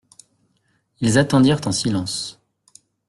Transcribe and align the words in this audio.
Ils 1.01 1.19
attendirent 1.19 1.61
en 1.65 1.71
silence. 1.71 2.41